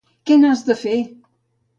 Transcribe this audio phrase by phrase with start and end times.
[0.29, 0.95] Què n'has de fer!